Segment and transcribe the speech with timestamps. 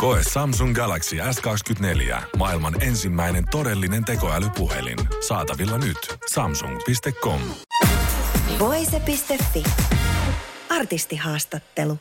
[0.00, 2.22] Koe Samsung Galaxy S24.
[2.36, 4.98] Maailman ensimmäinen todellinen tekoälypuhelin.
[5.28, 6.18] Saatavilla nyt.
[6.32, 7.40] Samsung.com.
[8.58, 9.64] Voise.fi.
[10.68, 11.98] Artistihaastattelu.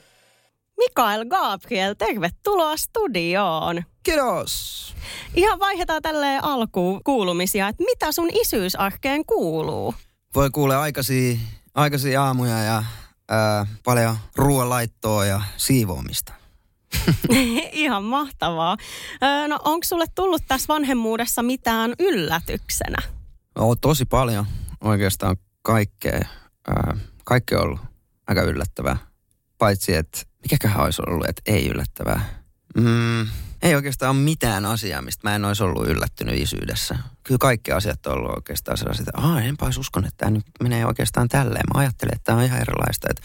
[0.77, 3.84] Mikael Gabriel, tervetuloa studioon.
[4.04, 4.95] Kiitos.
[5.35, 9.95] Ihan vaihdetaan tälleen alkuun kuulumisia, että mitä sun isyysarkeen kuuluu?
[10.35, 11.38] Voi kuule aikaisia,
[11.76, 12.84] aikaisia aamuja ja
[13.29, 16.38] ää, paljon ruoanlaittoa ja siivoamista.
[17.71, 18.77] Ihan mahtavaa.
[19.48, 22.98] No onko sulle tullut tässä vanhemmuudessa mitään yllätyksenä?
[23.55, 24.45] On tosi paljon
[24.81, 26.20] oikeastaan kaikkea.
[27.25, 27.79] Kaikki on ollut
[28.27, 28.98] aika yllättävää.
[29.57, 32.40] Paitsi, että mikäköhän olisi ollut, että ei yllättävää.
[32.77, 33.27] Mm,
[33.62, 36.96] ei oikeastaan ole mitään asiaa, mistä mä en olisi ollut yllättynyt isyydessä.
[37.24, 40.46] Kyllä kaikki asiat on ollut oikeastaan sellaisia, että Aa, enpä olisi uskonut, että tämä nyt
[40.63, 41.63] menee oikeastaan tälleen.
[41.74, 43.21] Mä ajattelen, että tämä on ihan erilaista, että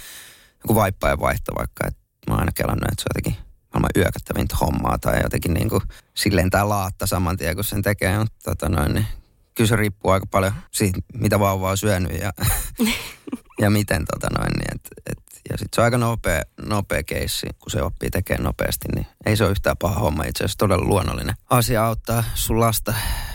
[0.64, 3.90] joku vaippa ja vaihto vaikka, että mä oon aina kelannut, että se on jotenkin maailman
[3.96, 5.82] yökättävintä hommaa tai jotenkin niin kuin
[6.14, 8.18] silleen tämä laatta saman tien, kun sen tekee.
[8.18, 9.06] Mutta tota noin, niin
[9.54, 12.32] kyllä se riippuu aika paljon siitä, mitä vauva on syönyt ja,
[13.62, 15.18] ja miten tota noin, niin et, et,
[15.50, 19.36] ja sitten se on aika nopea, nopea keissi, kun se oppii tekemään nopeasti, niin ei
[19.36, 20.24] se ole yhtään paha homma.
[20.24, 22.94] Itse asiassa todella luonnollinen asia auttaa sun lasta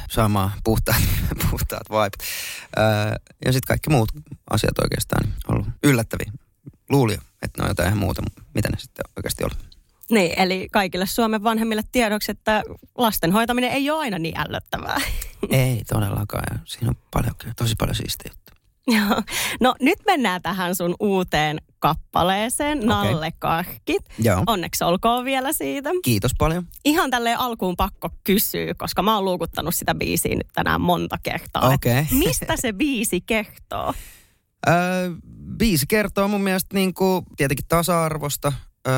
[0.09, 1.01] saamaan puhtaat,
[1.51, 2.19] puhtaat vaipat.
[2.77, 2.85] Öö,
[3.45, 4.09] ja sitten kaikki muut
[4.49, 6.31] asiat oikeastaan on ollut yllättäviä.
[6.89, 8.21] Luulin että ne on jotain ihan muuta,
[8.53, 9.53] mitä ne sitten oikeasti oli.
[10.11, 12.63] Niin, eli kaikille Suomen vanhemmille tiedoksi, että
[12.97, 15.01] lasten hoitaminen ei ole aina niin ällöttävää.
[15.49, 16.61] Ei todellakaan.
[16.65, 18.33] Siinä on paljon, tosi paljon siistejä.
[18.87, 19.21] Joo.
[19.59, 22.87] No nyt mennään tähän sun uuteen kappaleeseen, okay.
[22.87, 24.03] Nalle Karkit.
[24.19, 24.43] Joo.
[24.47, 25.89] Onneksi olkoon vielä siitä.
[26.03, 26.67] Kiitos paljon.
[26.85, 31.73] Ihan tälleen alkuun pakko kysyä, koska mä oon luukuttanut sitä biisiä nyt tänään monta kertaa.
[31.73, 33.93] Et Mistä se biisi kertoo?
[34.67, 35.11] Öö,
[35.57, 38.53] biisi kertoo mun mielestä niin kuin, tietenkin tasa-arvosta,
[38.87, 38.93] öö,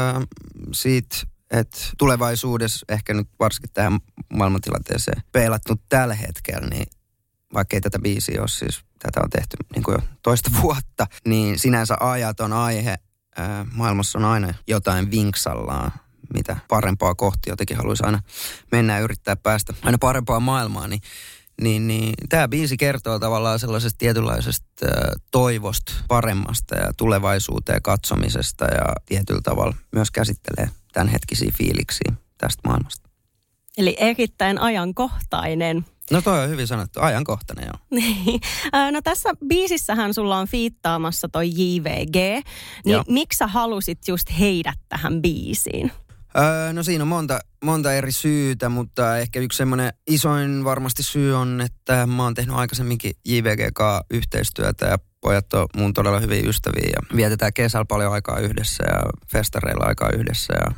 [0.74, 1.16] siitä,
[1.52, 4.00] että tulevaisuudessa ehkä nyt varsinkin tähän
[4.34, 6.86] maailmantilanteeseen peilattu tällä hetkellä, niin
[7.54, 11.60] vaikka ei tätä biisiä ole siis, tätä on tehty niin kuin jo toista vuotta, niin
[11.60, 12.96] sinänsä ajaton aihe.
[13.38, 15.92] Ää, maailmassa on aina jotain vinksallaan,
[16.34, 18.22] mitä parempaa kohti jotenkin haluaisi aina
[18.72, 21.02] mennä ja yrittää päästä aina parempaa maailmaa, niin
[21.62, 24.66] niin, niin tämä biisi kertoo tavallaan sellaisesta tietynlaisesta
[25.32, 33.10] toivosta, paremmasta ja tulevaisuuteen katsomisesta ja tietyllä tavalla myös käsittelee tämänhetkisiä fiiliksiä tästä maailmasta.
[33.78, 35.86] Eli erittäin ajankohtainen.
[36.12, 37.86] No toi on hyvin sanottu, ajankohtainen joo.
[38.02, 38.42] Niin.
[38.92, 42.16] No tässä biisissähän sulla on fiittaamassa toi JVG.
[42.16, 42.44] Niin
[42.86, 43.04] Joo.
[43.08, 45.92] miksi sä halusit just heidät tähän biisiin?
[46.38, 51.36] Öö, no siinä on monta, monta eri syytä, mutta ehkä yksi semmoinen isoin varmasti syy
[51.36, 53.80] on, että mä oon tehnyt aikaisemminkin JVGK
[54.12, 59.02] yhteistyötä ja pojat on mun todella hyviä ystäviä ja vietetään kesällä paljon aikaa yhdessä ja
[59.32, 60.72] festareilla aikaa yhdessä ja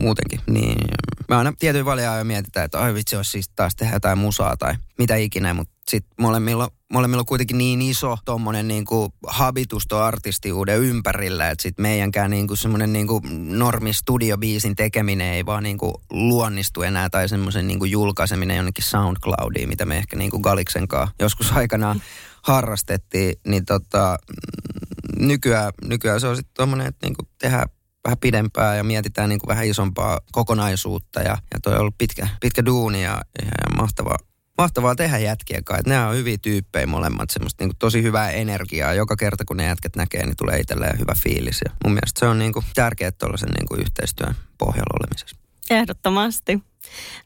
[0.00, 0.40] muutenkin.
[0.46, 0.78] Niin
[1.28, 4.56] mä aina tietyin väliä jo mietitään, että ai vitsi, olisi siis taas tehdä jotain musaa
[4.56, 10.02] tai mitä ikinä, mutta sitten molemmilla, molemmilla on kuitenkin niin iso tommonen niinku habitus tuon
[10.02, 16.82] artistiuuden ympärillä, että sitten meidänkään niinku semmoinen niinku normi studiobiisin tekeminen ei vaan niinku luonnistu
[16.82, 22.02] enää tai semmoisen niinku julkaiseminen jonnekin SoundCloudiin, mitä me ehkä niinku Galiksen kanssa joskus aikanaan
[22.42, 27.68] harrastettiin, niin tota, mm, nykyään, nykyään se on sitten tommonen, että niinku tehdään
[28.06, 32.64] vähän pidempää ja mietitään niinku vähän isompaa kokonaisuutta ja, ja toi on ollut pitkä, pitkä
[32.64, 34.18] duuni ja, ja, ja mahtavaa,
[34.58, 35.62] mahtavaa tehdä jätkien.
[35.78, 38.94] Et Nämä on hyviä tyyppejä molemmat, semmoista niinku tosi hyvää energiaa.
[38.94, 41.60] Joka kerta kun ne jätket näkee, niin tulee itselleen hyvä fiilis.
[41.64, 45.36] Ja mun mielestä se on niinku tärkeää tuollaisen niinku yhteistyön pohjalla olemisessa.
[45.70, 46.62] Ehdottomasti.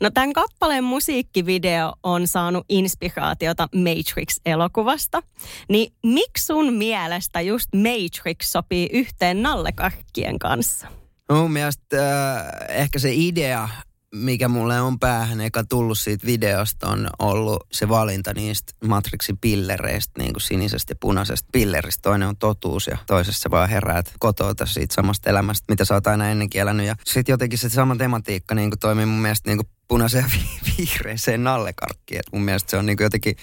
[0.01, 5.23] No tämän kappaleen musiikkivideo on saanut inspiraatiota Matrix-elokuvasta.
[5.69, 10.87] Niin miksi sun mielestä just Matrix sopii yhteen nallekarkkien kanssa?
[11.29, 11.97] No mun mielestä
[12.37, 13.69] äh, ehkä se idea,
[14.15, 20.23] mikä mulle on päähän eka tullut siitä videosta, on ollut se valinta niistä Matrixin pillereistä,
[20.23, 22.03] niin kuin sinisestä ja punaisesta pilleristä.
[22.03, 26.29] Toinen on totuus ja toisessa vaan heräät kotota siitä samasta elämästä, mitä sä oot aina
[26.29, 26.87] ennenkin elänyt.
[26.87, 30.31] Ja sitten jotenkin se sama tematiikka niin kuin toimii mun mielestä niin kuin punaiseen ja
[30.35, 32.19] vi- vihreeseen nallekarkkiin.
[32.19, 33.37] Et mun mielestä se on niin kuin jotenkin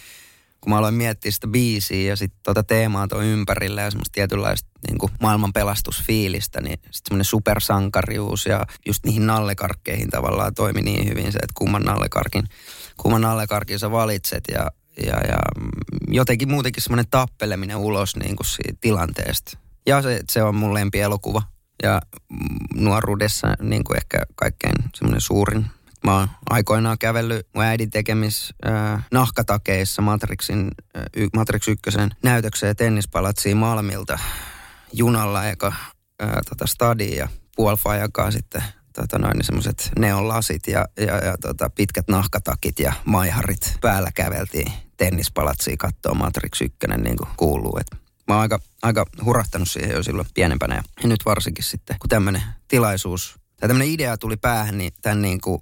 [0.68, 4.70] kun mä aloin miettiä sitä biisiä ja sitten tota teemaa tuon ympärillä ja semmoista tietynlaista
[4.88, 11.10] niin kuin maailman pelastusfiilistä, niin sitten semmoinen supersankarius ja just niihin nallekarkkeihin tavallaan toimi niin
[11.10, 12.44] hyvin se, että kumman nallekarkin,
[12.98, 14.72] kumman nallekarkin sä valitset ja
[15.06, 15.38] ja, ja
[16.08, 19.58] jotenkin muutenkin semmoinen tappeleminen ulos niin kuin siitä tilanteesta.
[19.86, 21.42] Ja se, se on mun lempielokuva.
[21.84, 22.02] Ja
[22.76, 25.66] nuoruudessa niin kuin ehkä kaikkein semmoinen suurin.
[26.08, 31.04] Mä oon aikoinaan kävellyt mun äidin tekemis äh, nahkatakeissa Matrixin, äh,
[31.36, 31.82] Matrix 1
[32.24, 34.20] näytökseen tennispalatsiin Malmilta
[34.94, 38.64] junalla eka äh, tota stadiin ja puolifajakaan sitten
[38.94, 45.78] tota noin, niin neonlasit ja, ja, ja tota, pitkät nahkatakit ja maiharit päällä käveltiin tennispalatsiin
[45.78, 47.78] katsoa Matrix 1 niin kuin kuuluu.
[47.80, 52.10] Et mä oon aika, aika hurahtanut siihen jo silloin pienempänä ja nyt varsinkin sitten, kun
[52.10, 55.62] tämmöinen tilaisuus tai tämmöinen idea tuli päähän, niin tämän niin kuin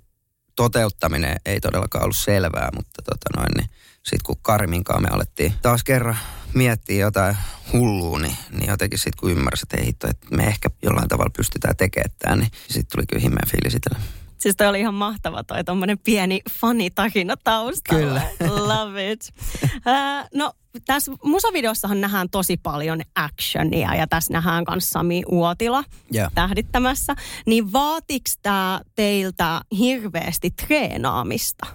[0.55, 5.83] toteuttaminen ei todellakaan ollut selvää, mutta tota noin, niin sitten kun Kariminkaan me alettiin taas
[5.83, 6.17] kerran
[6.53, 7.37] miettiä jotain
[7.73, 12.15] hullua, niin, niin jotenkin sitten kun ymmärsit, että että me ehkä jollain tavalla pystytään tekemään
[12.19, 14.24] tämä, niin sitten tuli kyllä himmeä fiilis itselle.
[14.37, 18.21] Siis toi oli ihan mahtava toi tommonen pieni fanitakina taustalla.
[18.39, 18.55] Kyllä.
[18.67, 19.33] Love it.
[19.63, 20.53] Uh, no
[20.85, 25.83] tässä musavideossahan nähdään tosi paljon actionia ja tässä nähdään myös Sami Uotila
[26.15, 26.31] yeah.
[26.35, 27.15] tähdittämässä.
[27.45, 31.65] Niin vaatiks tämä teiltä hirveästi treenaamista?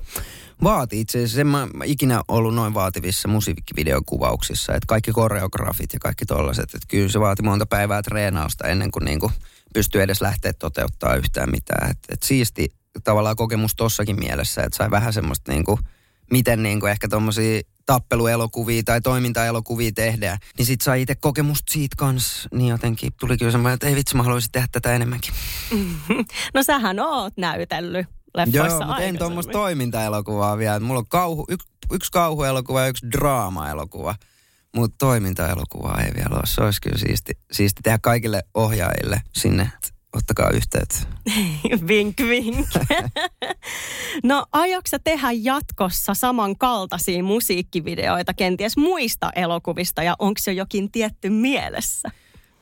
[0.62, 1.41] Vaati itse asiassa.
[1.41, 4.75] En mä ikinä ollut noin vaativissa musiikkivideokuvauksissa.
[4.75, 6.75] Että kaikki koreografit ja kaikki tollaset.
[6.75, 9.31] Että kyllä se vaati monta päivää treenausta ennen kuin niinku
[9.75, 11.90] pystyy edes lähteä toteuttaa yhtään mitään.
[11.90, 12.69] Että et siisti
[13.05, 15.78] tavallaan kokemus tossakin mielessä, että sai vähän semmoista niinku,
[16.31, 22.49] miten niinku ehkä tommosia tappeluelokuvia tai toimintaelokuvia tehdään, niin sit sai itse kokemusta siitä kanssa,
[22.52, 25.34] niin jotenkin tuli kyllä semmoinen, että ei vitsi, mä haluaisin tehdä tätä enemmänkin.
[26.55, 30.81] no sähän oot näytellyt leffoissa Joo, mutta en tuommoista toimintaelokuvaa vielä.
[30.81, 34.14] Mulla on kauhu, yksi, yksi kauhuelokuva ja yksi draama-elokuva.
[34.76, 36.46] Mutta toimintaelokuvaa ei vielä ole.
[36.46, 39.70] Se olisi kyllä siisti, siisti tehdä kaikille ohjaajille sinne.
[40.12, 40.96] Ottakaa yhteyttä.
[41.88, 42.69] vink, vink.
[44.25, 52.11] no aiotko tehdä jatkossa samankaltaisia musiikkivideoita kenties muista elokuvista ja onko se jokin tietty mielessä?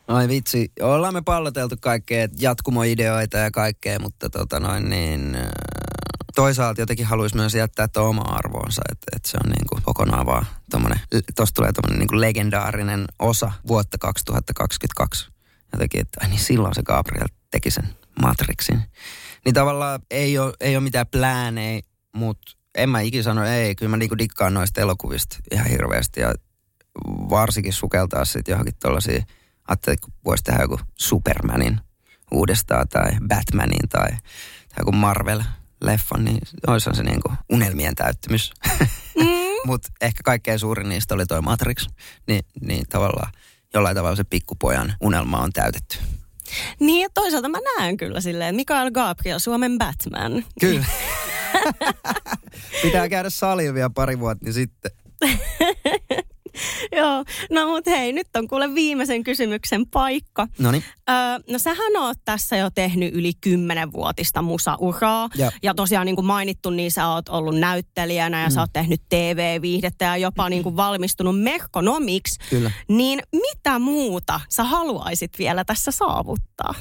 [0.08, 5.36] Ai vitsi, ollaan me palloteltu kaikkea jatkumoideoita ja kaikkea, mutta tota noin niin,
[6.38, 10.26] toisaalta jotenkin haluaisi myös jättää tuo oma arvoonsa, että, että se on niin kuin kokonaan
[10.26, 11.00] vaan tommonen,
[11.36, 15.28] tosta tulee tommonen niin kuin legendaarinen osa vuotta 2022.
[15.72, 17.88] Jotenkin, että niin silloin se Gabriel teki sen
[18.22, 18.82] Matrixin.
[19.44, 21.82] Niin tavallaan ei ole, ei ole mitään pläänejä,
[22.12, 23.74] mutta en mä ikinä sano ei.
[23.74, 26.34] Kyllä mä niinku dikkaan noista elokuvista ihan hirveästi ja
[27.06, 29.24] varsinkin sukeltaa sitten johonkin tollaisiin
[29.72, 31.80] että voisi tehdä joku Supermanin
[32.32, 34.92] uudestaan tai Batmanin tai, tai joku
[35.84, 38.52] Marvel-leffon, niin olisi se niin kuin unelmien täyttymys.
[39.18, 39.26] Mm.
[39.66, 41.86] Mutta ehkä kaikkein suurin niistä oli toi Matrix,
[42.26, 43.32] niin, niin tavallaan
[43.74, 45.98] jollain tavalla se pikkupojan unelma on täytetty.
[46.80, 50.44] Niin ja toisaalta mä näen kyllä silleen, Mikael Gabriel, Suomen Batman.
[50.60, 50.86] Kyllä.
[52.82, 54.90] Pitää käydä saliin vielä pari vuotta, niin sitten.
[56.96, 60.48] Joo, no mut hei, nyt on kuule viimeisen kysymyksen paikka.
[60.58, 60.84] Noniin.
[61.10, 61.16] Öö,
[61.50, 65.28] no sähän oot tässä jo tehnyt yli kymmenenvuotista musauraa.
[65.34, 68.54] Ja, ja tosiaan niin kuin mainittu, niin sä oot ollut näyttelijänä ja mm.
[68.54, 72.40] sä oot tehnyt TV-viihdettä ja jopa niin kuin valmistunut merkonomiksi.
[72.50, 72.70] Kyllä.
[72.88, 76.74] Niin mitä muuta sä haluaisit vielä tässä saavuttaa?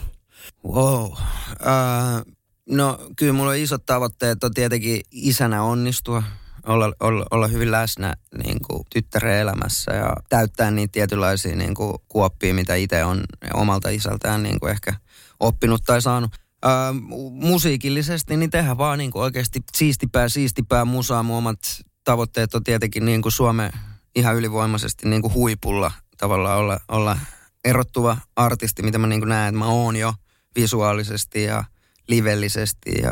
[0.67, 1.03] Wow.
[1.03, 2.35] Uh,
[2.69, 6.23] no kyllä mulla on isot tavoitteet on tietenkin isänä onnistua
[6.67, 11.93] olla, olla, olla hyvin läsnä niin kuin tyttären elämässä ja täyttää niitä tietynlaisia niin kuin
[12.07, 14.93] kuoppia, mitä itse on omalta isältään niin kuin ehkä
[15.39, 16.31] oppinut tai saanut.
[16.63, 16.93] Ää,
[17.31, 21.23] musiikillisesti niin tehdä vaan niin kuin oikeasti siistipää, siistipää musaa.
[21.23, 21.59] Mun omat
[22.03, 23.71] tavoitteet on tietenkin niin kuin Suomen
[24.15, 27.17] ihan ylivoimaisesti niin kuin huipulla tavallaan olla, olla
[27.65, 30.13] erottuva artisti, mitä mä niin kuin näen, että mä oon jo
[30.55, 31.63] visuaalisesti ja
[32.07, 33.11] livellisesti ja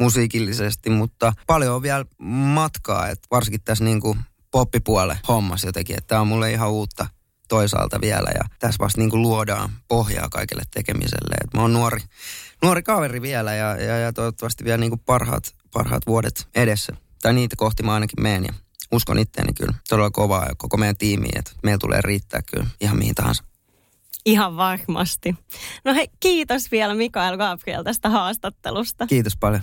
[0.00, 2.04] musiikillisesti, mutta paljon on vielä
[2.54, 4.18] matkaa, että varsinkin tässä niin kuin
[4.50, 7.06] poppipuolen hommas jotenkin, että tämä on mulle ihan uutta
[7.48, 11.34] toisaalta vielä ja tässä vasta niin kuin luodaan pohjaa kaikille tekemiselle.
[11.44, 12.00] Et mä oon nuori,
[12.62, 16.96] nuori kaveri vielä ja, ja, ja toivottavasti vielä niin kuin parhaat, parhaat vuodet edessä.
[17.22, 18.54] Tai niitä kohti mä ainakin menen ja
[18.92, 22.98] uskon itteeni kyllä todella kovaa ja koko meidän tiimiin, että meillä tulee riittää kyllä ihan
[22.98, 23.44] mihin tahansa.
[24.26, 25.34] Ihan varmasti.
[25.84, 29.06] No hei, kiitos vielä Mikael Gabriel tästä haastattelusta.
[29.06, 29.62] Kiitos paljon.